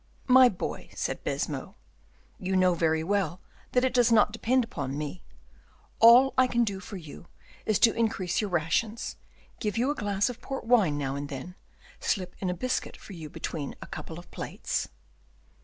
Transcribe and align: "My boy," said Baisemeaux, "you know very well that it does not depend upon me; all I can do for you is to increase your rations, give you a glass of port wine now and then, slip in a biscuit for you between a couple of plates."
"My 0.25 0.49
boy," 0.49 0.89
said 0.95 1.23
Baisemeaux, 1.23 1.75
"you 2.39 2.55
know 2.55 2.73
very 2.73 3.03
well 3.03 3.39
that 3.73 3.83
it 3.85 3.93
does 3.93 4.11
not 4.11 4.31
depend 4.33 4.63
upon 4.63 4.97
me; 4.97 5.21
all 5.99 6.33
I 6.39 6.47
can 6.47 6.63
do 6.63 6.79
for 6.79 6.97
you 6.97 7.27
is 7.67 7.77
to 7.77 7.93
increase 7.93 8.41
your 8.41 8.49
rations, 8.49 9.17
give 9.59 9.77
you 9.77 9.91
a 9.91 9.95
glass 9.95 10.27
of 10.27 10.41
port 10.41 10.63
wine 10.63 10.97
now 10.97 11.15
and 11.15 11.29
then, 11.29 11.53
slip 11.99 12.35
in 12.39 12.49
a 12.49 12.55
biscuit 12.55 12.97
for 12.97 13.13
you 13.13 13.29
between 13.29 13.75
a 13.79 13.85
couple 13.85 14.17
of 14.17 14.31
plates." 14.31 14.89